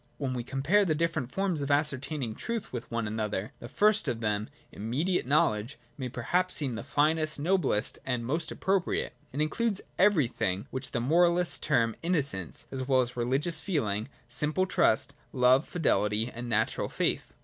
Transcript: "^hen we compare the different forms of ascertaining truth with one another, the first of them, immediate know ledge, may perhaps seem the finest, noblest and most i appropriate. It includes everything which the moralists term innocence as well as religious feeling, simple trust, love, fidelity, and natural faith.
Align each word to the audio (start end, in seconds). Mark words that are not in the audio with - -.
"^hen 0.19 0.33
we 0.33 0.43
compare 0.43 0.83
the 0.83 0.95
different 0.95 1.31
forms 1.31 1.61
of 1.61 1.69
ascertaining 1.69 2.33
truth 2.33 2.73
with 2.73 2.89
one 2.89 3.05
another, 3.05 3.53
the 3.59 3.69
first 3.69 4.07
of 4.07 4.19
them, 4.19 4.49
immediate 4.71 5.27
know 5.27 5.51
ledge, 5.51 5.77
may 5.95 6.09
perhaps 6.09 6.55
seem 6.55 6.73
the 6.73 6.83
finest, 6.83 7.39
noblest 7.39 7.99
and 8.03 8.25
most 8.25 8.51
i 8.51 8.55
appropriate. 8.55 9.13
It 9.31 9.41
includes 9.41 9.79
everything 9.99 10.65
which 10.71 10.89
the 10.89 11.01
moralists 11.01 11.59
term 11.59 11.95
innocence 12.01 12.65
as 12.71 12.87
well 12.87 13.01
as 13.01 13.15
religious 13.15 13.59
feeling, 13.59 14.09
simple 14.27 14.65
trust, 14.65 15.13
love, 15.31 15.67
fidelity, 15.67 16.31
and 16.31 16.49
natural 16.49 16.89
faith. 16.89 17.33